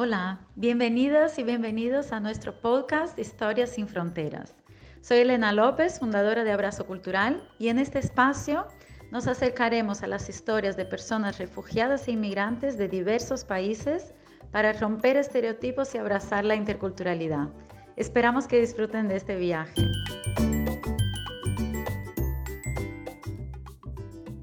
[0.00, 4.54] Hola, bienvenidas y bienvenidos a nuestro podcast Historias sin Fronteras.
[5.00, 8.68] Soy Elena López, fundadora de Abrazo Cultural, y en este espacio
[9.10, 14.14] nos acercaremos a las historias de personas refugiadas e inmigrantes de diversos países
[14.52, 17.48] para romper estereotipos y abrazar la interculturalidad.
[17.96, 19.82] Esperamos que disfruten de este viaje.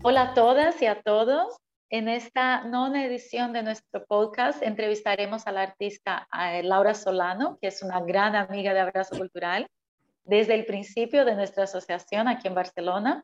[0.03, 1.55] Hola a todas y a todos.
[1.91, 6.27] En esta nona edición de nuestro podcast entrevistaremos a la artista
[6.63, 9.67] Laura Solano, que es una gran amiga de Abrazo Cultural
[10.23, 13.23] desde el principio de nuestra asociación aquí en Barcelona.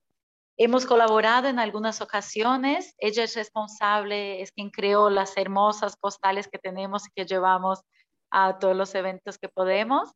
[0.57, 2.93] Hemos colaborado en algunas ocasiones.
[2.99, 7.81] Ella es responsable, es quien creó las hermosas postales que tenemos y que llevamos
[8.29, 10.13] a todos los eventos que podemos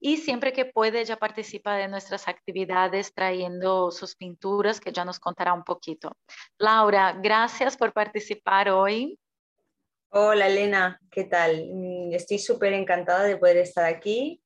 [0.00, 5.20] y siempre que puede ella participa de nuestras actividades trayendo sus pinturas que ya nos
[5.20, 6.16] contará un poquito.
[6.58, 9.18] Laura, gracias por participar hoy.
[10.08, 11.68] Hola Elena, ¿qué tal?
[11.70, 14.42] Mm, estoy súper encantada de poder estar aquí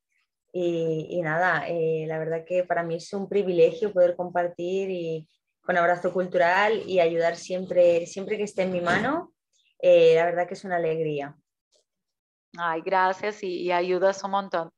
[0.52, 5.28] y, nada, eh, la verdad que para mí es un privilegio poder compartir y,
[5.64, 9.32] con Abrazo Cultural y ayudar siempre, siempre que esté en mi mano.
[9.80, 11.34] Eh, la verdad que es una alegría.
[12.56, 14.70] Ay, gracias y, y ayudas un montón.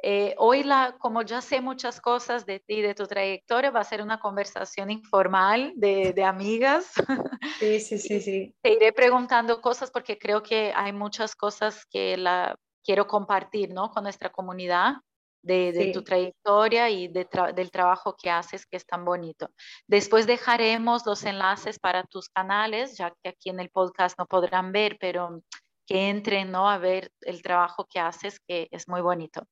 [0.00, 3.84] Eh, hoy, la, como ya sé muchas cosas de ti, de tu trayectoria, va a
[3.84, 6.92] ser una conversación informal de, de amigas.
[7.58, 8.54] Sí, sí, sí, sí.
[8.62, 13.90] Te iré preguntando cosas porque creo que hay muchas cosas que la quiero compartir ¿no?
[13.90, 14.94] con nuestra comunidad
[15.42, 19.50] de, de tu trayectoria y de del trabajo que haces, que es tan bonito.
[19.86, 24.72] Después dejaremos los enlaces para tus canales, ya que aquí en el podcast no podrán
[24.72, 25.42] ver, pero
[25.88, 26.68] que entren ¿no?
[26.68, 29.42] a ver el trabajo que haces, que es muy bonito.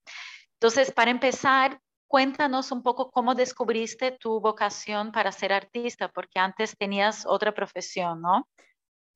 [0.60, 6.76] Entonces, para empezar, cuéntanos un poco cómo descubriste tu vocación para ser artista, porque antes
[6.76, 8.46] tenías otra profesión, ¿no?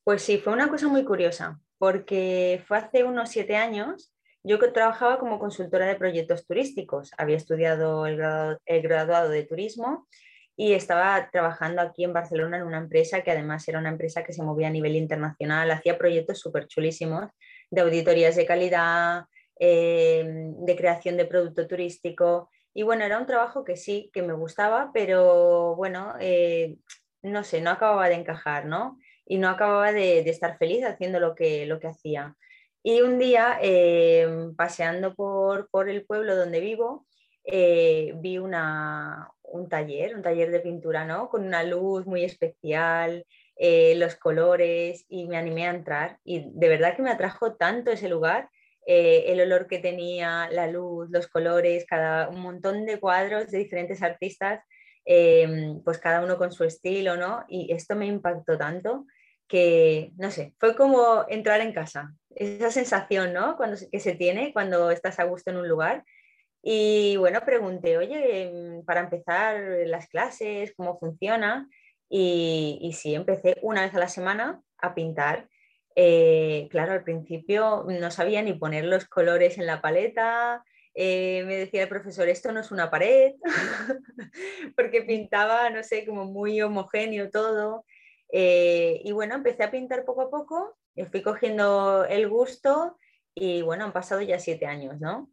[0.03, 5.19] Pues sí, fue una cosa muy curiosa, porque fue hace unos siete años, yo trabajaba
[5.19, 8.17] como consultora de proyectos turísticos, había estudiado el,
[8.83, 10.09] graduado de turismo
[10.61, 14.35] y estaba trabajando aquí en Barcelona en una empresa que además era una empresa que
[14.35, 17.31] se movía a nivel internacional, hacía proyectos súper chulísimos
[17.71, 19.25] de auditorías de calidad,
[19.59, 22.51] eh, de creación de producto turístico.
[22.75, 26.77] Y bueno, era un trabajo que sí, que me gustaba, pero bueno, eh,
[27.23, 28.99] no sé, no acababa de encajar, ¿no?
[29.25, 32.37] Y no acababa de, estar feliz haciendo lo que, lo que hacía.
[32.83, 34.29] Y un día, eh,
[34.59, 37.07] paseando por, por, el pueblo donde vivo,
[37.47, 41.29] vi una, un taller, un taller de pintura, ¿no?
[41.29, 46.19] Con una luz muy especial, los colores, y me animé a entrar.
[46.25, 48.49] Y de verdad que me atrajo tanto ese lugar
[48.87, 53.59] eh, el olor que tenía, la luz, los colores, cada, un montón de cuadros de
[53.59, 54.65] diferentes artistas,
[55.05, 57.45] em, pues cada uno con su estilo, ¿no?
[57.49, 59.07] Y esto me impactó tanto
[59.47, 63.57] que, no sé, fue como entrar en casa, esa sensación, ¿no?
[63.57, 66.05] Cuando, que se tiene cuando estás a gusto en un lugar.
[66.63, 71.69] Y bueno, pregunté, oye, em, para empezar las clases, ¿cómo funciona?
[72.09, 75.49] Y, y sí, empecé una vez a la semana a pintar
[75.97, 80.65] eh, claro, al principio no sabía ni poner los colores en la paleta.
[80.95, 83.35] Eh, me decía el profesor, esto no es una pared,
[84.77, 87.85] porque pintaba, no sé, como muy homogéneo todo.
[88.33, 90.79] Eh, y bueno, empecé a pintar poco a poco,
[91.11, 92.97] fui cogiendo el gusto
[93.35, 95.31] y bueno, han pasado ya siete años, ¿no?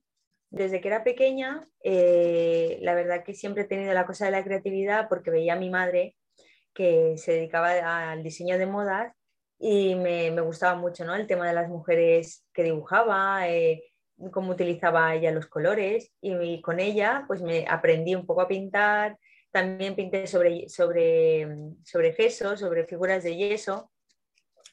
[0.49, 5.09] Desde que era pequeña, la verdad que siempre he tenido la cosa de la creatividad
[5.09, 6.15] porque veía a mi madre
[6.73, 9.13] que se dedicaba al diseño de modas
[9.59, 11.15] y me, me, gustaba mucho ¿no?
[11.15, 13.83] el tema de las mujeres que dibujaba, eh,
[14.31, 19.17] cómo utilizaba ella los colores y, con ella pues me aprendí un poco a pintar,
[19.51, 21.47] también pinté sobre, sobre,
[21.83, 23.91] sobre gesso, sobre figuras de yeso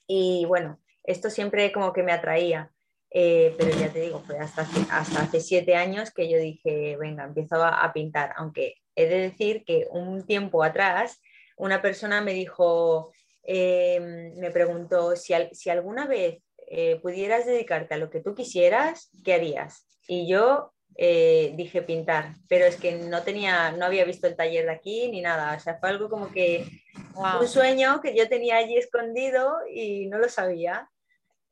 [0.06, 2.70] y bueno, esto siempre como que me atraía.
[3.16, 6.96] Eh, pero ya te digo, fue hasta hace, hasta hace siete años que yo dije,
[6.96, 11.20] venga, empiezo a, a pintar, aunque he de decir que un tiempo atrás
[11.56, 13.12] una persona me dijo,
[13.46, 19.10] Em, me preguntó si, si alguna vez eh, pudieras dedicarte a lo que tú quisieras,
[19.22, 19.86] ¿qué harías?
[20.08, 24.64] Y yo eh, dije pintar, pero es que no tenía, no había visto el taller
[24.64, 26.66] de aquí ni nada, o sea, fue algo como que
[27.14, 30.88] un sueño que yo tenía allí escondido y no lo sabía.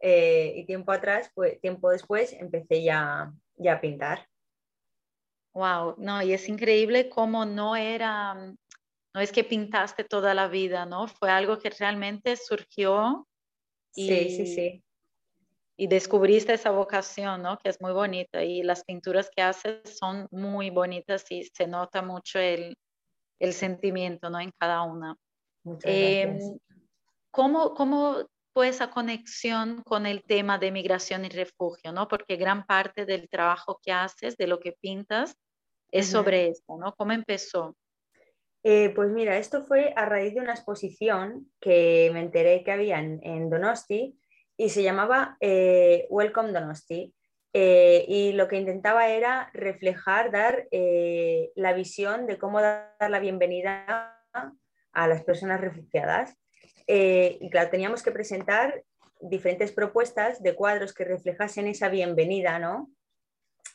[0.05, 4.27] Eh, y tiempo atrás, pues tiempo después, empecé ya, ya a pintar.
[5.55, 8.55] Wow, no, y es increíble cómo no era
[9.15, 11.07] no es que pintaste toda la vida, ¿no?
[11.07, 13.29] Fue algo que realmente surgió
[13.95, 14.85] y, sí, sí, sí.
[15.77, 17.59] y descubriste esa vocación, ¿no?
[17.59, 22.01] Que es muy bonita y las pinturas que haces son muy bonitas y se nota
[22.01, 22.77] mucho el,
[23.53, 24.41] sentimiento, ¿no?
[24.41, 25.17] En cada una.
[25.65, 26.39] Muchas em,
[27.31, 31.93] ¿cómo, ¿cómo fue esa conexión con el tema de migración y refugio?
[31.93, 32.09] ¿no?
[32.09, 35.37] Porque gran parte del trabajo que haces, de lo que pintas,
[35.91, 36.95] es sobre esto, ¿no?
[36.97, 37.77] ¿Cómo empezó?
[38.65, 42.99] Eh, pues mira, esto fue a raíz de una exposición que me enteré que había
[42.99, 44.19] en, Donosti
[44.57, 47.15] y se llamaba eh, Welcome Donosti.
[47.55, 54.19] Eh, y lo que intentaba era reflejar, dar la visión de cómo dar la bienvenida
[54.93, 56.42] a las personas refugiadas.
[56.87, 58.83] Y claro, teníamos que presentar
[59.23, 62.91] diferentes propuestas de cuadros que reflejasen esa bienvenida, ¿no?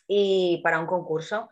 [0.07, 1.49] Y para un concurso.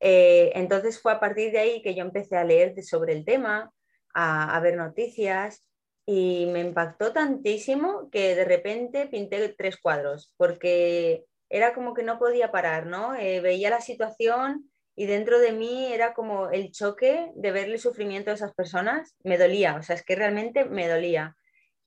[0.00, 3.72] Eh, entonces fue a partir de ahí que yo empecé a leer sobre el tema,
[4.14, 5.66] a, ver noticias
[6.06, 12.18] y me impactó tantísimo que de repente pinté tres cuadros porque era como que no
[12.18, 13.14] podía parar, ¿no?
[13.14, 17.78] Eh, veía la situación y dentro de mí era como el choque de ver el
[17.78, 21.36] sufrimiento de esas personas, me dolía, o sea, es que realmente me dolía.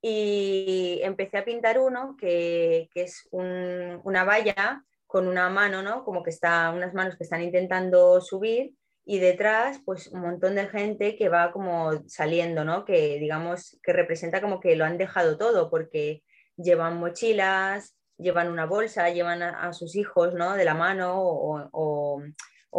[0.02, 6.06] Y empecé a pintar uno que, es una valla con una mano, ¿no?
[6.06, 10.69] Como que está, unas manos que están intentando subir y detrás, pues un montón de
[10.69, 12.86] gente que va como saliendo, ¿no?
[12.86, 16.24] Que digamos que representa como que lo han dejado todo porque
[16.56, 20.54] llevan mochilas, llevan una bolsa, llevan a, sus hijos, ¿no?
[20.54, 22.24] De la mano o, o,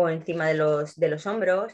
[0.08, 1.72] encima de los, de los hombros.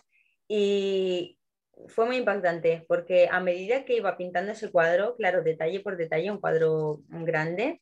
[0.48, 1.38] Y
[1.86, 6.30] fue muy impactante porque a medida que iba pintando ese cuadro, claro, detalle por detalle,
[6.30, 7.80] un cuadro grande,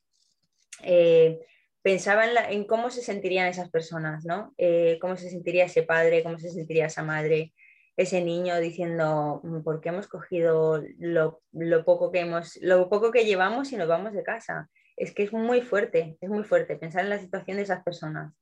[0.83, 1.39] eh,
[1.81, 4.53] pensaba en, cómo se sentirían esas personas, ¿no?
[4.57, 7.53] Eh, cómo se sentiría ese padre, cómo se sentiría esa madre,
[7.95, 11.41] ese niño diciendo, mm, ¿por qué hemos cogido lo,
[11.85, 14.69] poco que hemos, lo poco que llevamos y nos vamos de casa?
[14.95, 18.33] Es que es muy fuerte, es muy fuerte pensar en la situación de esas personas.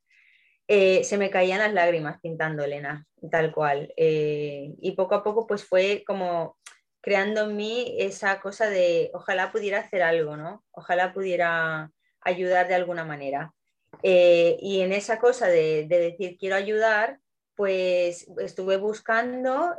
[0.67, 3.93] Eh, se me caían las lágrimas pintando Elena, tal cual.
[3.97, 6.57] Eh, y poco a poco pues fue como
[7.01, 10.63] creando en mí esa cosa de ojalá pudiera hacer algo, ¿no?
[10.71, 11.91] Ojalá pudiera
[12.21, 13.53] ayudar de alguna manera.
[14.01, 17.19] Eh, y en esa cosa de, decir quiero ayudar,
[17.55, 19.75] pues estuve buscando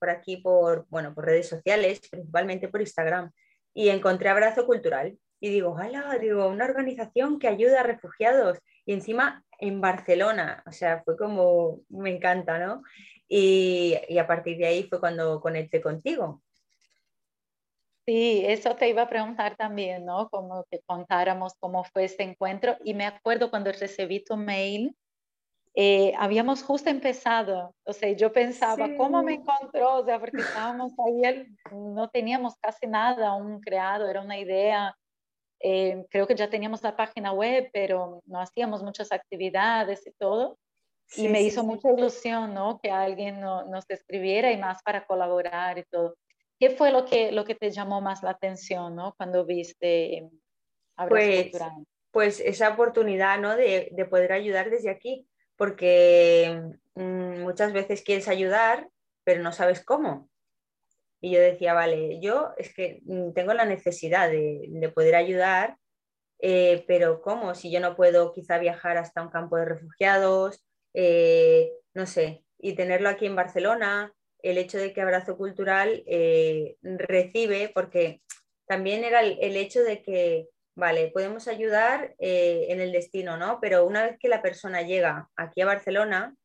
[0.00, 3.30] por aquí, por, bueno, por redes sociales, principalmente por Instagram,
[3.74, 5.16] y encontré Abrazo Cultural.
[5.40, 8.58] Y digo, hola, digo, una organización que ayuda a refugiados.
[8.86, 12.82] Y encima en Barcelona, o sea, fue como, me encanta, ¿no?
[13.28, 16.42] Y, y a partir de ahí fue cuando conecté contigo.
[18.06, 20.28] Sí, eso te iba a preguntar también, ¿no?
[20.28, 22.76] Como que contáramos cómo fue este encuentro.
[22.84, 24.94] Y me acuerdo cuando recibí tu mail,
[25.76, 29.96] eh, habíamos justo empezado, o sea, yo pensaba, ¿cómo me encontró?
[29.96, 34.96] O sea, porque estábamos ahí, no teníamos casi nada aún creado, era una idea.
[35.66, 40.58] Eh, creo que ya teníamos la página web, pero no hacíamos muchas actividades y todo.
[41.16, 42.78] y me hizo mucha ilusión, ¿no?
[42.82, 46.16] Que alguien nos escribiera y más para colaborar y todo.
[46.60, 49.14] ¿Qué fue lo que, lo que te llamó más la atención ¿no?
[49.16, 50.28] cuando viste
[51.08, 51.50] pues,
[52.10, 53.56] pues esa oportunidad ¿no?
[53.56, 55.26] de, de, poder ayudar desde aquí,
[55.56, 56.62] porque
[56.94, 58.90] mm, muchas veces quieres ayudar,
[59.24, 60.28] pero no sabes cómo.
[61.24, 65.78] Y yo decía, vale, yo es que mm, tengo la necesidad de, de poder ayudar,
[66.38, 67.54] eh, pero ¿cómo?
[67.54, 70.62] Si yo no puedo quizá viajar hasta un campo de refugiados,
[70.92, 74.12] eh, no sé, y tenerlo aquí en Barcelona,
[74.42, 78.20] el hecho de que Abrazo Cultural eh, recibe, porque
[78.66, 83.60] también era el, hecho de que, vale, podemos ayudar en el destino, ¿no?
[83.62, 86.36] Pero una vez que la persona llega aquí a Barcelona,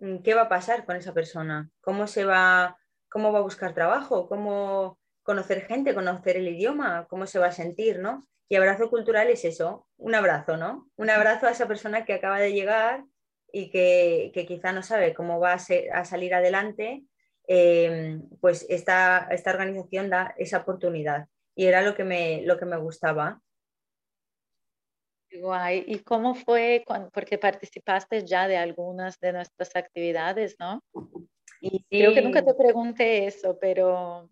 [0.00, 1.70] mm, ¿qué va a pasar con esa persona?
[1.80, 2.76] ¿Cómo se va,
[3.12, 4.28] cómo va a buscar trabajo?
[4.28, 7.06] ¿Cómo conocer gente, conocer el idioma?
[7.08, 8.26] ¿Cómo se va a sentir, ¿no?
[8.48, 10.90] Y abrazo cultural es eso, un abrazo, ¿no?
[10.96, 13.04] Un abrazo a esa persona que acaba de llegar
[13.52, 17.04] y que, quizá no sabe cómo va a salir adelante
[17.48, 22.66] Em, pues esta, esta organización da esa oportunidad y era lo que me, lo que
[22.66, 23.40] me gustaba.
[25.32, 25.84] Guay.
[25.86, 26.84] ¿Y cómo fue?
[27.12, 30.82] porque participaste ya de algunas de nuestras actividades, ¿no?
[31.64, 34.28] Y creo que nunca te pregunté eso, pero,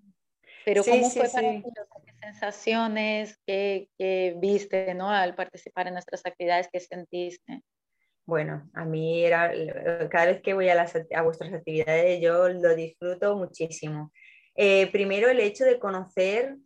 [0.65, 1.63] pero ¿cómo fue para ti?
[2.05, 5.09] ¿Qué sensaciones, qué, qué, viste, ¿no?
[5.09, 7.63] Al participar en nuestras actividades, ¿qué sentiste?
[8.27, 9.53] Bueno, a mí era,
[10.11, 14.13] cada vez que voy a, las, a vuestras actividades yo lo disfruto muchísimo.
[14.57, 16.57] Eh, primero el hecho de conocer,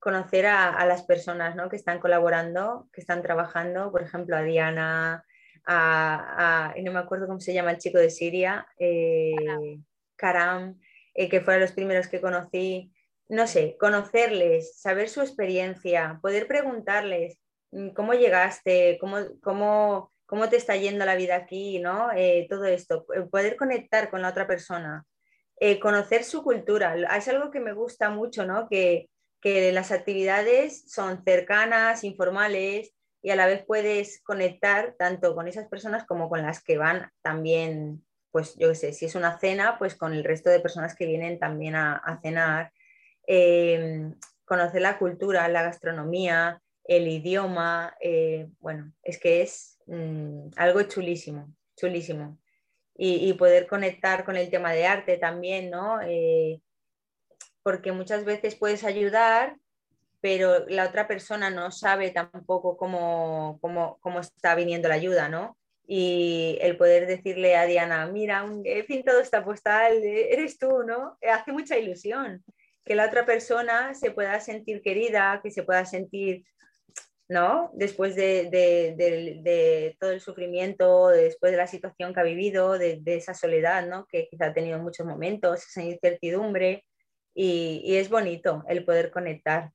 [0.00, 1.68] conocer a, las personas ¿no?
[1.68, 5.24] que están colaborando, que están trabajando, por ejemplo, a Diana,
[5.64, 9.78] a, no me acuerdo cómo se llama el chico de Siria, eh,
[10.18, 10.78] Karam,
[11.14, 12.92] eh, que fueron los primeros que conocí.
[13.28, 17.38] No sé, conocerles, saber su experiencia, poder preguntarles
[17.70, 22.10] mm, cómo llegaste, cómo, cómo cómo te está yendo la vida aquí, ¿no?
[22.14, 25.06] Eh, todo esto, eh, poder conectar con la otra persona,
[25.80, 28.68] conocer su cultura, es algo que me gusta mucho, ¿no?
[28.68, 29.08] Que
[29.40, 35.68] que las actividades son cercanas, informales y a la vez puedes conectar tanto con esas
[35.68, 38.04] personas como con las que van también,
[38.38, 41.06] pues yo qué sé, si es una cena, pues con el resto de personas que
[41.06, 42.72] vienen también a, cenar.
[43.26, 44.14] Em,
[44.44, 51.52] conocer la cultura, la gastronomía, el idioma, eh, bueno, es que es mm, algo chulísimo,
[51.76, 52.38] chulísimo.
[52.96, 56.00] Y, poder conectar con el tema de arte también, ¿no?
[56.02, 56.60] Eh,
[57.64, 59.56] porque muchas veces puedes ayudar,
[60.20, 65.56] pero la otra persona no sabe tampoco cómo, cómo, está viniendo la ayuda, ¿no?
[65.90, 71.16] Y el poder decirle a Diana, mira, he pintado esta postal, eres tú, ¿no?
[71.22, 72.44] Hace mucha ilusión
[72.88, 76.44] que la otra persona se pueda sentir querida, que se pueda sentir,
[77.28, 77.70] ¿no?
[77.74, 83.86] Después de, todo el sufrimiento, después de la situación que ha vivido, de, esa soledad,
[83.86, 84.06] ¿no?
[84.06, 86.86] Que quizá ha tenido muchos momentos, esa incertidumbre,
[87.34, 89.70] y, es bonito el poder conectar.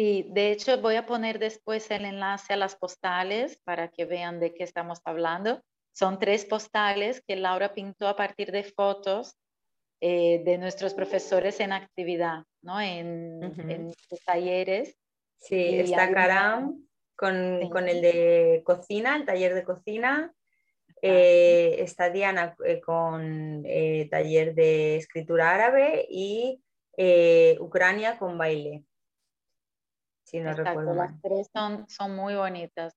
[0.00, 4.40] Sí, de hecho voy a poner después el enlace a las postales para que vean
[4.40, 5.62] de qué estamos hablando.
[5.92, 9.36] Son tres postales que Laura pintó a partir de fotos
[10.00, 12.80] eh, de nuestros profesores en actividad, ¿no?
[12.80, 14.96] En, sus talleres.
[15.36, 16.82] Sí, está Karam
[17.14, 17.36] con,
[17.86, 20.32] el de cocina, el taller de cocina.
[21.02, 23.64] Eh, está Diana eh, con
[24.10, 26.58] taller de escritura árabe y
[27.58, 28.86] Ucrania con baile.
[30.38, 32.96] No recuerdo Las tres son, son muy bonitas.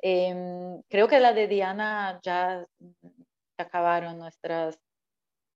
[0.00, 4.78] Em, creo que la de Diana ya se acabaron nuestras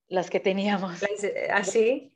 [0.09, 1.01] las que teníamos.
[1.53, 2.13] Así.
[2.13, 2.15] Ah,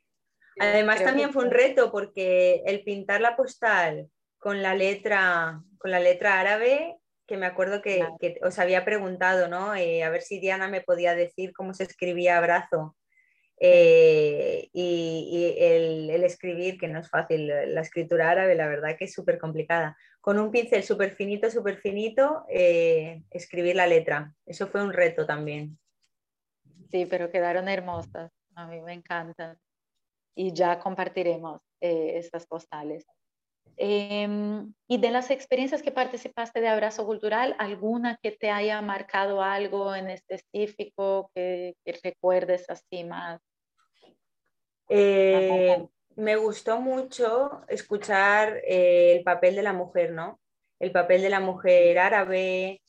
[0.75, 6.00] Además también fue un reto porque el pintar la postal con la letra, con la
[6.00, 6.96] letra árabe,
[7.26, 8.06] que me acuerdo que,
[8.42, 9.75] os había preguntado, ¿no?
[9.75, 12.96] Eh, a ver si Diana me podía decir cómo se escribía abrazo.
[13.64, 19.14] Eh, y, el, escribir, que no es fácil, la escritura árabe, la verdad que es
[19.14, 19.97] súper complicada.
[20.21, 24.35] Con un pincel súper finito, súper finito, eh, escribir la letra.
[24.45, 25.78] Eso fue un reto también.
[26.90, 28.33] Sí, pero quedaron hermosas.
[28.57, 29.57] A mí me encantan.
[30.35, 33.07] Y ya compartiremos eh, estas postales.
[33.76, 39.40] Em, y de las experiencias que participaste de Abrazo Cultural, ¿alguna que te haya marcado
[39.40, 43.40] algo en específico que, recuerdes así más?
[44.94, 50.40] Eh, me gustó mucho escuchar eh, el papel de la mujer, ¿no?
[50.78, 52.82] El papel de la mujer árabe,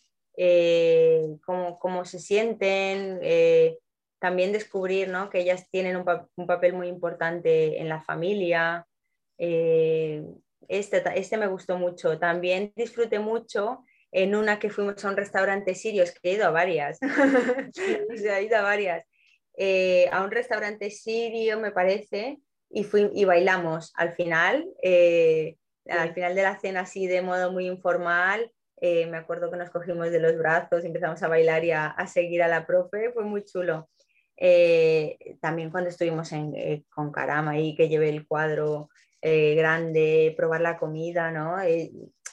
[1.46, 3.20] cómo, cómo, se sienten,
[4.24, 5.30] también descubrir ¿no?
[5.30, 8.88] que ellas tienen un, papel muy importante en la familia.
[9.38, 10.24] Eh,
[10.70, 12.18] este, este me gustó mucho.
[12.18, 13.84] También disfruté mucho
[14.14, 17.00] en una que fuimos a un restaurante sirio, es que he ido a varias,
[18.14, 19.04] o sea, he ido a varias,
[19.58, 25.58] eh, a un restaurante sirio me parece, y, fui, y bailamos al final, eh,
[25.88, 30.12] al final de la cena así de modo muy informal, me acuerdo que nos cogimos
[30.12, 33.46] de los brazos, empezamos a bailar y a, a seguir a la profe, fue muy
[33.46, 33.88] chulo.
[34.38, 38.90] Eh, también cuando estuvimos eh, con Carama ahí, que llevé el cuadro
[39.22, 41.56] eh, grande, probar la comida, ¿no?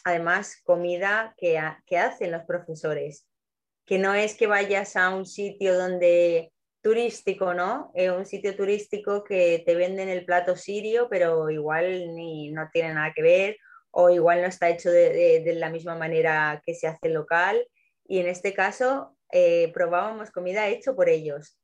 [0.05, 3.29] además, comida que, que, hacen los profesores,
[3.85, 7.93] que no es que vayas a un sitio donde turístico, ¿no?
[7.95, 13.13] un sitio turístico que te venden el plato sirio, pero igual ni, no tiene nada
[13.15, 13.57] que ver,
[13.91, 17.67] o igual no está hecho de, de la misma manera que se hace local.
[18.07, 19.17] Y en este caso,
[19.73, 21.61] probábamos comida hecho por ellos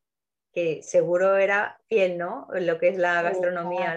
[0.56, 2.48] que seguro era fiel, ¿no?
[2.50, 3.94] Lo que es la gastronomía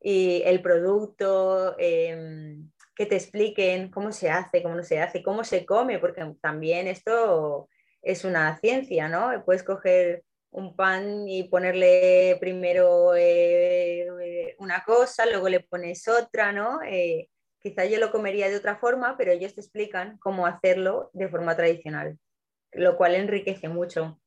[0.00, 5.44] y el producto, em, que te expliquen cómo se hace, cómo no se hace, cómo
[5.44, 7.68] se come, porque también esto
[8.02, 9.44] es una ciencia, ¿no?
[9.44, 16.82] Puedes coger un pan y ponerle primero eh, una cosa, luego le pones otra, ¿no?
[16.82, 17.28] Eh,
[17.58, 21.56] quizá yo lo comería de otra forma, pero ellos te explican cómo hacerlo de forma
[21.56, 22.18] tradicional,
[22.72, 24.20] lo cual enriquece mucho.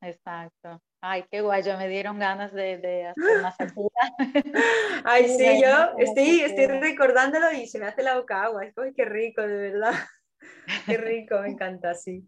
[0.00, 0.80] Exacto.
[1.00, 3.56] Ay, qué guay, ya me dieron ganas de, de hacer más.
[5.04, 8.64] Ay, sí, yo estoy, estoy recordándolo y se me hace la boca agua.
[8.64, 9.92] Es qué rico, de verdad.
[10.86, 12.26] Qué rico, me encanta, sí.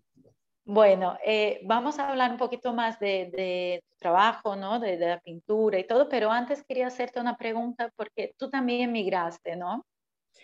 [0.67, 4.81] Bueno, eh, vamos a hablar un poquito más de, de tu trabajo, ¿no?
[4.81, 8.93] De, de, la pintura y todo, pero antes quería hacerte una pregunta porque tú también
[8.93, 9.87] migraste, ¿no?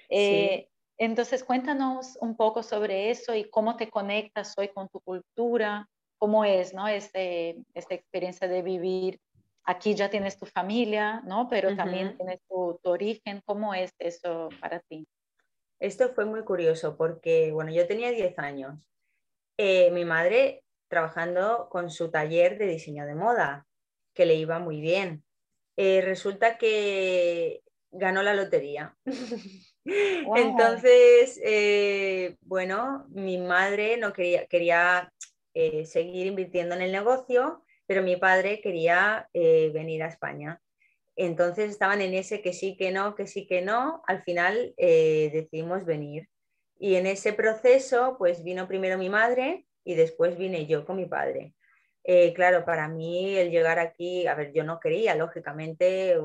[0.08, 5.88] Eh, entonces, cuéntanos un poco sobre eso y cómo te conectas hoy con tu cultura
[6.22, 6.86] cómo es, ¿no?
[6.86, 9.18] Este, esta experiencia de vivir.
[9.64, 11.48] Aquí ya tienes tu familia, ¿no?
[11.48, 13.42] Pero también tienes tu, origen.
[13.44, 15.04] ¿Cómo es eso para ti?
[15.80, 18.91] Esto fue muy curioso porque, bueno, yo tenía 10 años.
[19.56, 23.66] Eh, mi madre trabajando con su taller de diseño de moda,
[24.14, 25.24] que le iba muy bien.
[25.76, 28.94] eh, resulta que ganó la lotería.
[30.36, 35.10] Entonces, eh, bueno, mi madre no quería, quería
[35.54, 40.60] eh, seguir invirtiendo en el negocio, pero mi padre quería venir a España.
[41.16, 44.02] Entonces estaban en ese que sí, que no, que sí, que no.
[44.06, 46.28] Al final decidimos venir.
[46.82, 51.06] Y en ese proceso, pues vino primero mi madre y después vine yo con mi
[51.06, 51.54] padre.
[52.02, 56.16] Eh, claro, para mí el llegar aquí, a ver, yo no quería, lógicamente,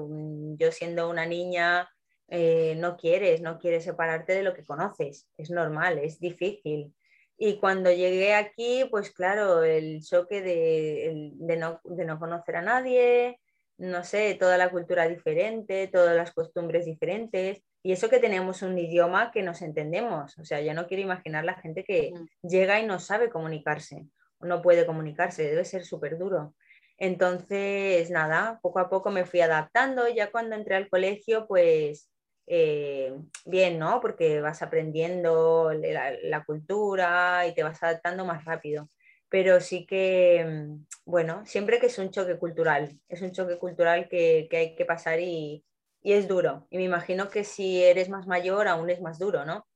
[0.56, 1.88] yo siendo una niña,
[2.28, 6.92] eh, no quieres, no quieres separarte de lo que conoces, es normal, es difícil.
[7.38, 13.40] Y cuando llegué aquí, pues claro, el choque de, no, de no conocer a nadie,
[13.78, 17.62] no sé, toda la cultura diferente, todas las costumbres diferentes.
[17.88, 20.38] Y eso que tenemos un idioma que nos entendemos.
[20.40, 24.06] O sea, yo no quiero imaginar la gente que llega y no sabe comunicarse,
[24.42, 26.54] no puede comunicarse, debe ser súper duro.
[26.98, 30.10] Entonces, nada, poco a poco me fui adaptando.
[30.10, 32.12] Ya cuando entré al colegio, pues
[32.46, 33.16] eh,
[33.46, 34.02] bien, ¿no?
[34.02, 38.90] Porque vas aprendiendo la, cultura y te vas adaptando más rápido.
[39.30, 44.10] Pero sí que, mm, bueno, siempre que es un choque cultural, es un choque cultural
[44.10, 45.64] que, que hay que pasar y,
[46.08, 46.66] y es duro.
[46.70, 49.68] Y me imagino que si eres más mayor aún es más duro, ¿no?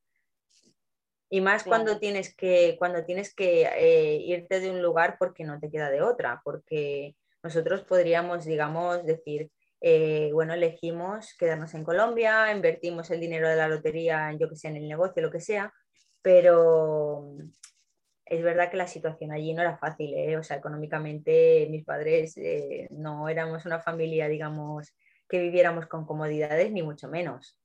[1.29, 5.59] Y más cuando tienes que, cuando tienes que eh, irte de un lugar porque no
[5.59, 12.49] te queda de otra, porque nosotros podríamos, digamos, decir, eh, bueno, elegimos quedarnos en Colombia,
[12.53, 15.73] invertimos el dinero de la lotería, yo que sé, en el negocio, lo que sea,
[16.21, 17.35] pero
[18.23, 20.37] es verdad que la situación allí no era fácil, ¿eh?
[20.37, 22.35] o sea, económicamente mis padres
[22.91, 24.93] no éramos una familia, digamos,
[25.31, 27.57] que viviéramos con comodidades, ni mucho menos.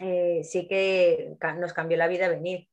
[0.00, 2.68] Eh, sí que nos cambió la vida venir,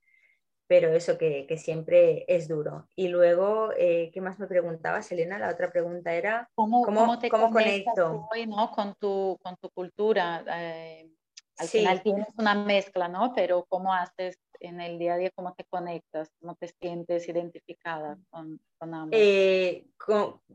[0.68, 2.90] pero eso que, siempre es duro.
[2.94, 5.40] Y luego, eh, ¿qué más me preguntabas, Elena?
[5.40, 8.28] La otra pregunta era, ¿cómo, cómo, te conecto?
[8.48, 8.72] ¿no?
[8.72, 10.44] con, tu, con tu cultura?
[10.58, 11.10] Eh,
[11.58, 13.34] al final tienes una mezcla, ¿no?
[13.36, 18.18] Pero ¿cómo haces en el día a día, cómo te conectas, cómo te sientes identificada
[18.30, 19.20] con, con ambos?
[19.20, 19.86] Eh,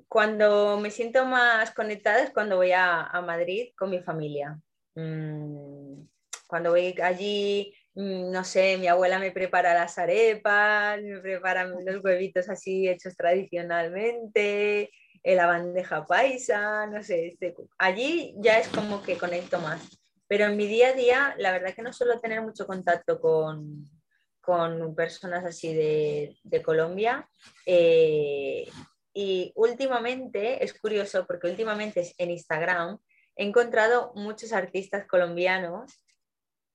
[0.08, 4.60] cuando me siento más conectada es cuando voy a, a Madrid con mi familia.
[4.94, 6.02] Mm,
[6.46, 12.02] cuando voy allí, mm, no sé, mi abuela me prepara las arepas, me prepara los
[12.02, 14.90] huevitos así hechos tradicionalmente,
[15.22, 20.05] la bandeja paisa, no sé, este, allí ya es como que conecto más.
[20.28, 23.88] Pero en mi día a día, la verdad que no suelo tener mucho contacto con,
[24.40, 27.28] con personas así de, de Colombia.
[27.64, 28.68] Eh,
[29.12, 32.98] y últimamente, es curioso porque últimamente en Instagram
[33.34, 35.92] he encontrado muchos artistas colombianos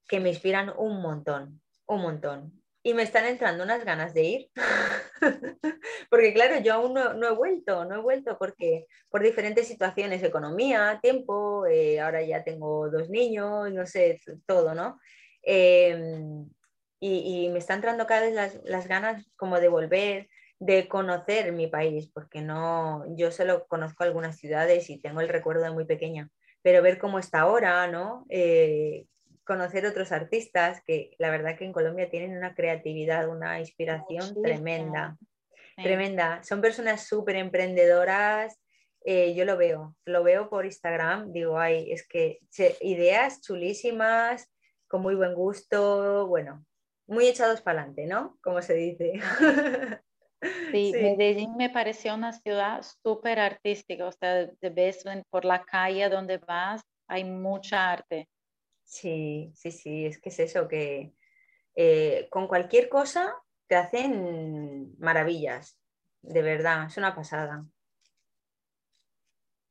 [0.08, 2.61] que me inspiran un montón, un montón.
[2.84, 4.50] Y me están entrando unas ganas de ir.
[6.10, 11.00] porque claro, yo aún no, he vuelto, no he vuelto porque por diferentes situaciones, economía,
[11.02, 15.00] tiempo, eh, ahora ya tengo dos niños, no sé, todo, ¿no?
[15.44, 16.00] Eh,
[17.04, 22.12] y, me está entrando cada vez las, ganas como de volver, de conocer mi país,
[22.14, 26.30] porque no, yo solo conozco algunas ciudades y tengo el recuerdo de muy pequeña,
[26.62, 28.26] pero ver cómo está ahora, ¿no?
[28.30, 29.06] Eh,
[29.44, 35.18] conocer otros artistas que la verdad que en Colombia tienen una creatividad, una inspiración tremenda,
[35.76, 36.44] tremenda.
[36.44, 38.60] Son personas súper emprendedoras,
[39.04, 42.40] eh, yo lo veo, lo veo por Instagram, digo, ay, es que
[42.82, 44.52] ideas chulísimas,
[44.88, 46.64] con muy buen gusto, bueno,
[47.08, 48.38] muy echados para adelante, ¿no?
[48.42, 49.14] Como se dice.
[50.72, 56.40] Sí, Medellín me pareció una ciudad súper artística, o sea, ves por la calle donde
[56.40, 58.28] vas, hay mucha arte.
[58.92, 61.14] Sí, sí, sí, es que es eso, que
[61.76, 63.34] eh, con cualquier cosa
[63.66, 65.80] te hacen maravillas,
[66.22, 67.66] de verdad, es una pasada.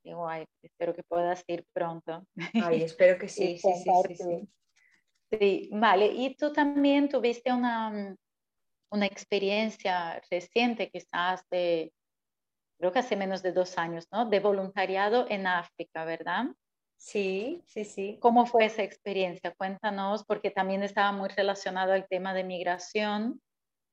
[0.05, 2.27] Igual, espero que puedas ir pronto.
[2.55, 4.49] Ay, espero que sí, sí, sí, sí.
[5.31, 6.07] Sí, vale.
[6.07, 8.17] Y tú también tuviste una,
[8.91, 11.93] una experiencia reciente, quizás de,
[12.79, 14.31] creo que hace menos de dos años, ¿no?
[14.31, 16.47] De voluntariado en África, ¿verdad?
[17.01, 18.19] Sí, sí, sí.
[18.21, 19.55] ¿Cómo fue esa experiencia?
[19.57, 23.41] Cuéntanos, porque también estaba muy relacionado al tema de migración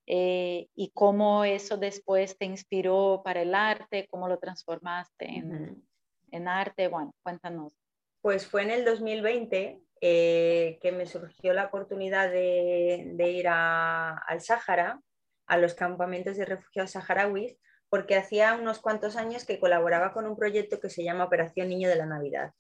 [0.05, 5.87] eh, y cómo eso después te inspiró para el arte, cómo lo transformaste en,
[6.31, 6.89] en arte.
[6.89, 7.73] Bueno, cuéntanos.
[8.21, 15.01] Pues fue en el 2020 eh, que me surgió la oportunidad de, ir al Sáhara,
[15.47, 20.35] a los campamentos de refugiados saharauis, porque hacía unos cuantos años que colaboraba con un
[20.35, 22.51] proyecto que se llama Operación Niño de la Navidad.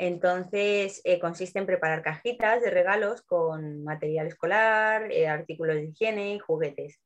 [0.00, 6.34] Entonces, eh, consiste en preparar cajitas de regalos con material escolar, eh, artículos de higiene
[6.34, 7.00] y juguetes.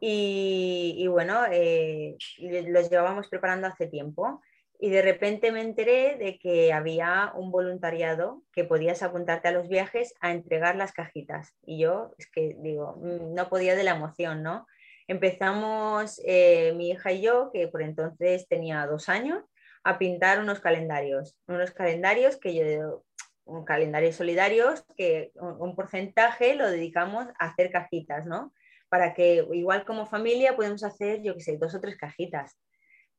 [0.00, 4.42] Y, bueno, los llevábamos preparando hace tiempo
[4.78, 9.68] y de repente me enteré de que había un voluntariado que podías apuntarte a los
[9.68, 11.54] viajes a entregar las cajitas.
[11.64, 14.66] Y yo, es que digo, mm, no podía de la emoción, ¿no?
[15.08, 19.44] Empezamos eh, mi hija y yo, que por entonces tenía dos años,
[19.86, 23.04] a pintar unos calendarios, unos calendarios que yo,
[23.44, 28.52] un calendario solidarios, que un, porcentaje lo dedicamos a hacer cajitas, ¿no?
[28.88, 32.58] Para que igual como familia podemos hacer, yo qué sé, dos o tres cajitas,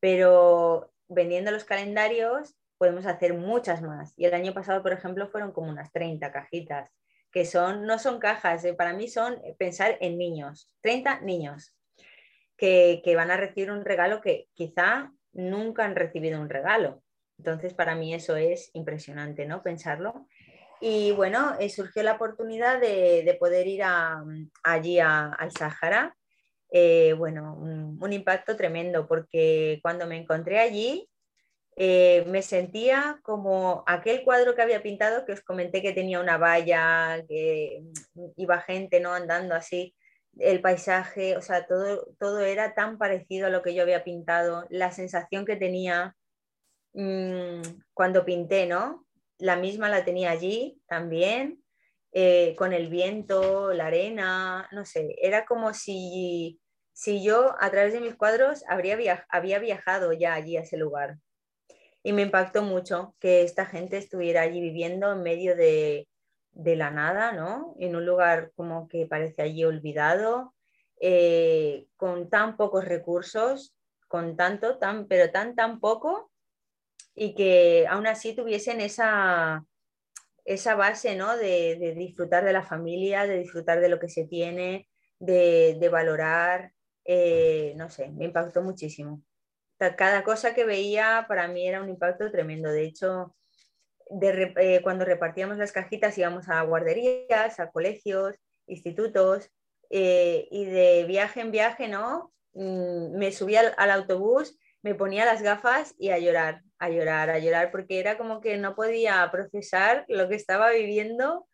[0.02, 4.14] pero vendiendo los calendarios podemos hacer muchas más.
[4.18, 6.92] Y el año pasado, por ejemplo, fueron como unas 30 cajitas,
[7.32, 11.74] que son, no son cajas, eh, para mí son pensar en niños, 30 niños
[12.58, 17.02] que, que van a recibir un regalo que quizá nunca han recibido un regalo.
[17.38, 19.64] Entonces, para mí eso es impresionante, ¿no?
[19.64, 20.28] Pensarlo.
[20.80, 23.84] Y bueno, eh, surgió la oportunidad de, poder ir
[24.64, 26.16] allí al Sáhara.
[26.70, 31.10] Eh, bueno, un, impacto tremendo porque cuando me encontré allí
[31.78, 36.38] eh, me sentía como aquel cuadro que había pintado que os comenté que tenía una
[36.38, 37.84] valla, que
[38.36, 39.14] iba gente ¿no?
[39.14, 39.96] andando así,
[40.40, 44.66] el paisaje, o sea, todo, todo era tan parecido a lo que yo había pintado,
[44.70, 46.16] la sensación que tenía
[46.94, 47.62] mm,
[47.94, 49.06] cuando pinté, ¿no?
[49.38, 51.64] La misma la tenía allí también,
[52.14, 56.60] eh, con el viento, la arena, no sé, era como si,
[56.94, 61.18] si yo a través de mis cuadros habría había viajado ya allí a ese lugar.
[62.04, 66.08] Y me impactó mucho que esta gente estuviera allí viviendo en medio de,
[66.58, 67.76] de la nada, ¿no?
[67.80, 70.56] En un lugar como que parece allí olvidado,
[71.00, 73.76] eh, con tan pocos recursos,
[74.08, 76.32] con tanto, tan, pero tan, tan poco,
[77.14, 79.64] y que aún así tuviesen esa,
[80.46, 81.38] esa base, ¿no?
[81.38, 84.90] De, disfrutar de la familia, de disfrutar de lo que se tiene,
[85.20, 86.74] de, valorar,
[87.06, 89.22] eh, no sé, me impactó muchísimo.
[89.78, 92.72] Cada cosa que veía para mí era un impacto tremendo.
[92.72, 93.36] De hecho,
[94.10, 98.36] eh, cuando repartíamos las cajitas íbamos a guarderías, a colegios,
[98.68, 99.52] institutos,
[99.90, 102.34] eh, y de viaje en viaje, ¿no?
[102.54, 107.40] Mm, me subía al, autobús, me ponía las gafas y a llorar, a llorar, a
[107.40, 111.48] llorar, porque era como que no podía procesar lo que estaba viviendo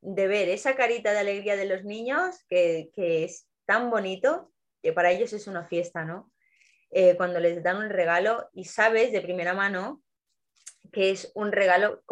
[0.00, 5.10] de ver esa carita de alegría de los niños, que, es tan bonito, que para
[5.10, 6.30] ellos es una fiesta, ¿no?
[6.90, 10.02] Eh, cuando les dan un regalo y sabes de primera mano
[10.92, 12.02] que es un regalo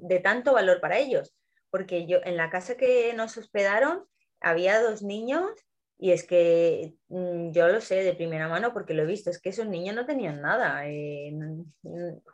[0.00, 1.34] de tanto valor para ellos.
[1.70, 4.04] Porque yo en la casa que nos hospedaron
[4.40, 5.50] había dos niños
[5.98, 9.40] y es que mm, yo lo sé de primera mano porque lo he visto, es
[9.40, 11.32] que esos niños no tenían nada, eh,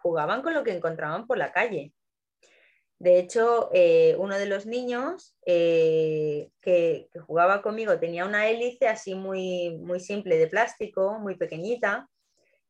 [0.03, 1.93] jugaban con lo que encontraban por la calle.
[2.99, 8.89] De hecho, eh, uno de los niños eh, que, que, jugaba conmigo tenía una hélice
[8.89, 12.11] así muy, muy simple de plástico, muy pequeñita,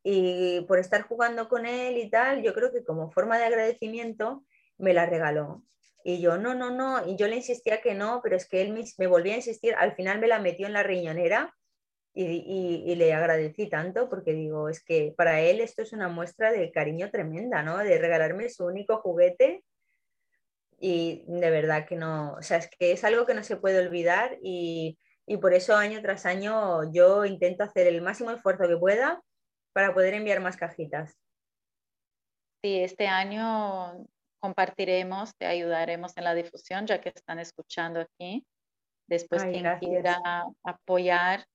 [0.03, 4.43] y por estar jugando con él y tal, yo creo que como forma de agradecimiento
[4.77, 5.63] me la regaló.
[6.03, 8.73] Y yo, no, no, no, y yo le insistía que no, pero es que él
[8.97, 11.53] me, volvía a insistir, al final me la metió en la riñonera
[12.13, 16.51] y, y, le agradecí tanto porque digo, es que para él esto es una muestra
[16.51, 17.77] de cariño tremenda, ¿no?
[17.77, 19.63] De regalarme su único juguete
[20.79, 23.79] y de verdad que no, o sea, es que es algo que no se puede
[23.79, 28.77] olvidar y, y por eso año tras año yo intento hacer el máximo esfuerzo que
[28.77, 29.21] pueda
[29.73, 31.17] para poder enviar más cajitas.
[32.63, 34.05] Sí, este año
[34.39, 38.45] compartiremos, te ayudaremos en la difusión, ya que están escuchando aquí.
[39.07, 41.45] Después, quien quiera apoyar,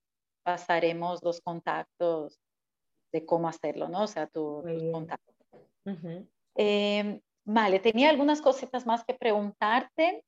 [0.45, 2.39] pasaremos los contactos
[3.13, 4.03] de cómo hacerlo, ¿no?
[4.03, 5.35] O sea, tu, tus contactos.
[6.55, 10.25] Em, vale, tenía algunas cositas más que preguntarte,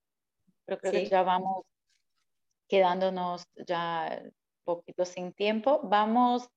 [0.65, 1.65] pero creo que ya vamos
[2.69, 4.33] quedándonos ya un
[4.65, 5.81] poquito sin tiempo.
[5.85, 6.49] Vamos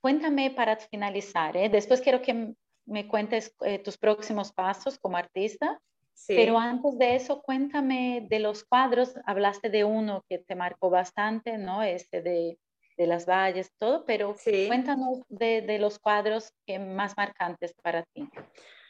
[0.00, 1.68] Cuéntame para finalizar, ¿eh?
[1.68, 2.54] después quiero que
[2.86, 5.80] me cuentes eh, tus próximos pasos como artista,
[6.28, 11.58] pero antes de eso, cuéntame de los cuadros, hablaste de uno que te marcó bastante,
[11.58, 11.82] ¿no?
[11.82, 12.58] Este de,
[12.96, 14.34] de las valles, todo, pero
[14.66, 18.28] cuéntanos de, de, los cuadros que más marcantes para ti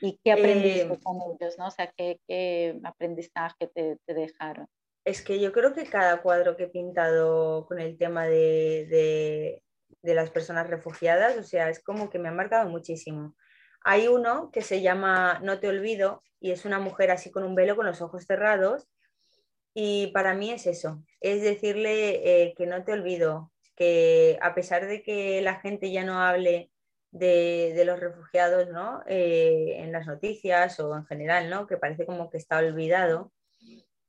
[0.00, 1.66] y qué aprendiste eh, con ellos, ¿no?
[1.66, 4.68] O sea, qué, qué aprendizaje te, te, dejaron.
[5.04, 9.62] Es que yo creo que cada cuadro que he pintado con el tema de, de
[10.02, 13.34] las personas refugiadas, o sea, es como que me ha marcado muchísimo.
[13.82, 17.54] Hay uno que se llama No te olvido y es una mujer así con un
[17.54, 18.88] velo con los ojos cerrados
[19.74, 24.86] y para mí es eso, es decirle eh, que no te olvido, que a pesar
[24.86, 26.70] de que la gente ya no hable
[27.10, 29.02] de, los refugiados ¿no?
[29.06, 31.66] Eh, en las noticias o en general, ¿no?
[31.66, 33.32] que parece como que está olvidado,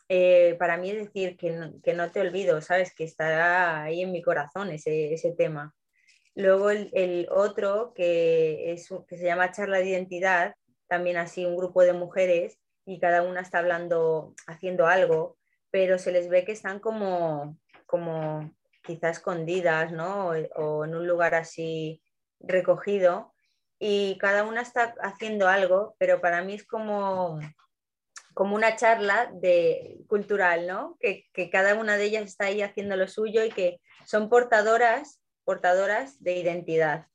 [0.09, 2.93] eh, para mí es decir que no, que no, te olvido, ¿sabes?
[2.93, 5.75] Que estará ahí en mi corazón ese, ese tema.
[6.37, 10.53] Luego el, otro que, es, que se llama Charla de Identidad,
[10.87, 15.35] también así un grupo de mujeres y cada una está hablando, haciendo algo,
[15.71, 20.29] pero se les ve que están como, como quizá escondidas, ¿no?
[20.55, 22.01] O, en un lugar así
[22.39, 23.33] recogido
[23.79, 27.39] y cada una está haciendo algo, pero para mí es como,
[28.37, 30.95] como una charla de, cultural, ¿no?
[30.99, 36.21] Que, cada una de ellas está ahí haciendo lo suyo y que son portadoras, portadoras
[36.21, 37.07] de identidad,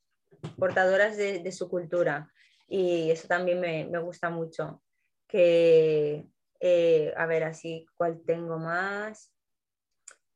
[0.57, 2.29] portadoras de, su cultura.
[2.67, 4.83] Y eso también me, gusta mucho.
[5.25, 6.27] Que,
[6.59, 9.33] eh, a ver, así, ¿cuál tengo más?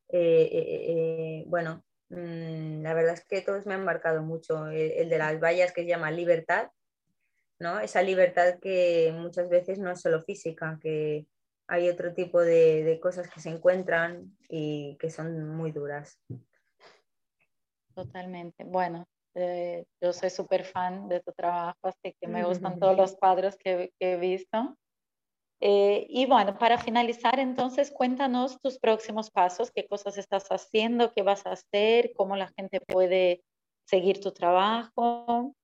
[0.07, 4.67] Eh, eh, bueno, mm, la verdad es que todos me han marcado mucho.
[4.69, 6.69] El, de las vallas que se llama Libertad,
[7.59, 7.79] ¿no?
[7.79, 11.25] Esa libertad que muchas veces no es solo física, que
[11.67, 16.19] hay otro tipo de, de cosas que se encuentran y que son muy duras.
[17.93, 18.63] Totalmente.
[18.63, 19.05] Bueno,
[20.01, 23.91] yo soy súper fan de tu trabajo, así que me gustan todos los cuadros que,
[23.99, 24.77] que he visto.
[25.59, 31.23] Eh, y bueno, para finalizar, entonces cuéntanos tus próximos pasos, qué cosas estás haciendo, qué
[31.23, 33.43] vas a hacer, cómo la gente puede
[33.85, 35.55] seguir tu trabajo.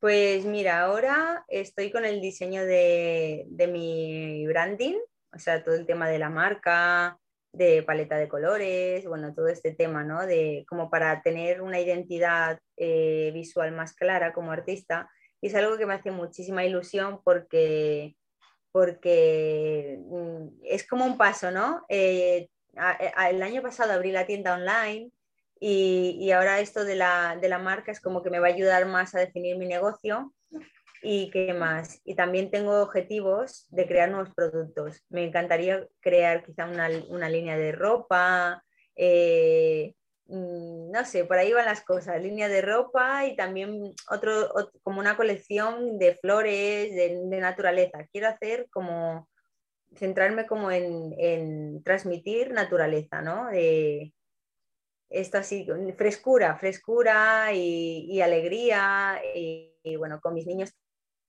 [0.00, 4.96] Pues mira, ahora estoy con el diseño de, de, mi branding,
[5.30, 7.18] o sea, todo el tema de la marca,
[7.52, 10.26] de paleta de colores, bueno, todo este tema, ¿no?
[10.26, 15.10] De como para tener una identidad eh, visual más clara como artista.
[15.42, 18.16] Y es algo que me hace muchísima ilusión porque
[18.72, 21.84] porque mm, es como un paso, ¿no?
[21.90, 22.48] Eh,
[23.28, 25.10] el año pasado abrí la tienda online
[25.60, 28.86] y, ahora esto de la, de la, marca es como que me va a ayudar
[28.86, 30.32] más a definir mi negocio
[31.02, 32.00] y qué más.
[32.04, 35.04] Y también tengo objetivos de crear nuevos productos.
[35.08, 38.64] Me encantaría crear quizá una, una línea de ropa,
[38.96, 39.94] eh,
[40.30, 44.48] Mm, no sé, por ahí van las cosas, línea de ropa y también otro,
[44.84, 48.06] como una colección de flores, de, naturaleza.
[48.12, 49.28] Quiero hacer como,
[49.96, 53.50] centrarme como en, transmitir naturaleza, ¿no?
[55.10, 60.72] Esto así, frescura, frescura y, alegría y, y, bueno, con mis niños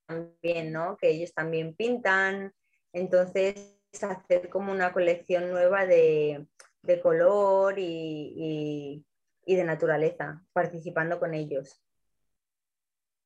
[0.06, 0.98] también, ¿no?
[0.98, 2.54] Que ellos también pintan,
[2.94, 6.48] entonces hacer como una colección nueva de
[6.84, 9.06] de color y,
[9.46, 11.82] de naturaleza, participando con ellos.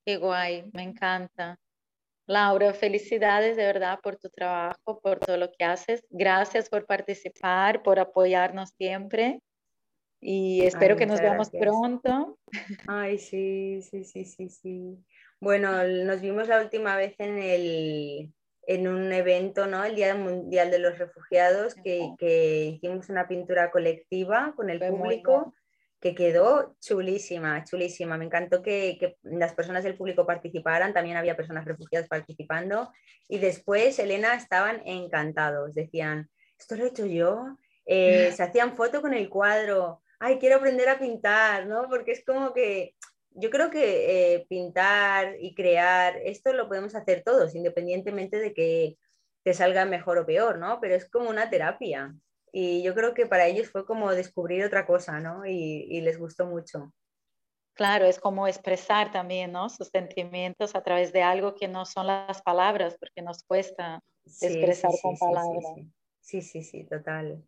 [0.06, 0.20] Qué
[0.74, 1.60] me encanta.
[2.28, 6.06] Laura, felicidades de verdad por tu trabajo, por todo lo que haces.
[6.10, 9.40] Gracias por participar, por apoyarnos siempre.
[10.28, 12.40] Y espero que nos veamos pronto.
[12.88, 14.98] Ay, sí, sí, sí, sí, sí.
[15.40, 18.34] Bueno, nos vimos la última vez en el,
[18.66, 19.84] en un evento, ¿no?
[19.84, 25.54] El Día Mundial de los Refugiados, que, hicimos una pintura colectiva con el público
[26.02, 28.18] que quedó chulísima, chulísima.
[28.18, 32.92] Me encantó que, las personas del público participaran, también había personas refugiadas participando
[33.30, 39.04] y después, Elena, estaban encantados, decían, esto lo he hecho yo, eh, se hacían foto
[39.04, 41.88] con el cuadro, ay, quiero aprender a pintar, ¿no?
[41.90, 42.96] Porque es como que
[43.32, 48.98] yo creo que eh, pintar y crear, esto lo podemos hacer todos, independientemente de que
[49.44, 50.80] te salga mejor o peor, ¿no?
[50.80, 52.16] Pero es como una terapia.
[52.52, 55.46] Y yo creo que para ellos fue como descubrir otra cosa, ¿no?
[55.46, 56.94] Y, les gustó mucho.
[57.74, 59.68] Claro, es como expresar también, ¿no?
[59.68, 64.92] Sus sentimientos a través de algo que no son las palabras, porque nos cuesta expresar
[65.02, 65.64] con palabras.
[66.22, 67.44] Sí, sí, sí, total.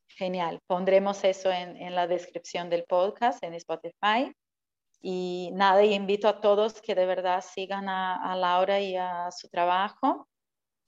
[0.09, 4.33] Genial, pondremos eso en, la descripción del podcast en Spotify.
[5.01, 9.49] Y nada, y invito a todos que de verdad sigan a Laura y a su
[9.49, 10.29] trabajo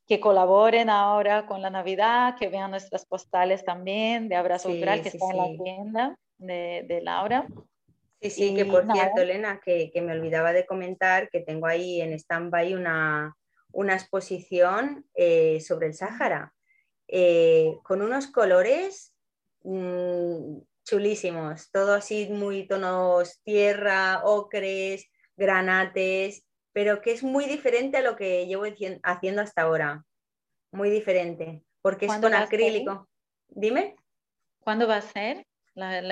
[0.08, 5.10] que colaboren ahora con la Navidad, que vean nuestras postales también de Abrazo Cultural que
[5.10, 7.46] está en la tienda de, Laura.
[8.22, 12.14] Sí, sí, que por cierto, Elena, que, me olvidaba de comentar que tengo ahí en
[12.14, 13.36] stand-by una,
[13.70, 16.54] una, exposición eh, sobre el Sáhara,
[17.06, 19.14] eh, con unos colores
[19.62, 20.56] mm,
[20.88, 28.16] chulísimos, todo así muy tonos tierra, ocres, granates, pero que es muy diferente a lo
[28.16, 28.64] que llevo
[29.02, 30.04] haciendo hasta ahora.
[30.72, 33.08] Muy diferente, porque es con acrílico.
[33.48, 33.96] Dime.
[34.60, 35.46] ¿Cuándo va a ser?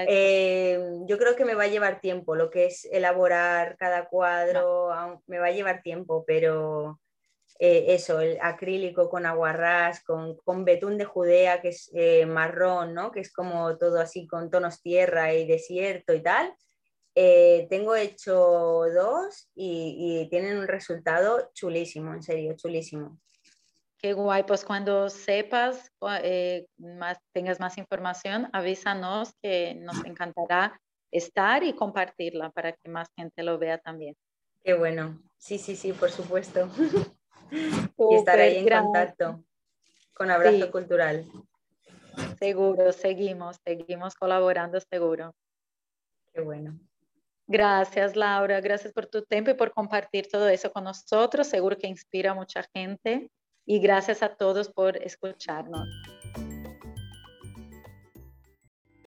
[0.09, 4.91] Eh, yo creo que me va a llevar tiempo, lo que es elaborar cada cuadro,
[5.27, 7.01] me va a llevar tiempo, pero,
[7.59, 12.93] eh, eso, el acrílico con aguarrás, con, con betún de Judea, que es eh, marrón,
[12.93, 13.11] ¿no?
[13.11, 16.55] que es como todo así con tonos tierra y desierto y tal.
[17.15, 23.19] Eh, tengo hecho dos y, tienen un resultado chulísimo, en serio, chulísimo.
[23.97, 25.91] Qué guay, pues cuando sepas,
[26.77, 30.79] más, tengas más información, avísanos que nos encantará
[31.11, 34.15] estar y compartirla para que más gente lo vea también.
[34.63, 36.69] Qué bueno, sí, sí, sí, por supuesto.
[37.51, 39.43] y estar ahí en contacto
[40.15, 41.25] con Abrazo Cultural.
[42.39, 45.35] Seguro, seguimos, seguimos colaborando seguro.
[46.33, 46.79] Qué bueno.
[47.47, 48.61] Gracias, Laura.
[48.61, 51.47] Gracias por tu tiempo y por compartir todo eso con nosotros.
[51.47, 53.31] Seguro que inspira a mucha gente.
[53.65, 55.89] Y gracias a todos por escucharnos.